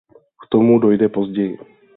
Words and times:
K 0.45 0.47
tomu 0.49 0.79
dojde 0.79 1.09
později. 1.09 1.57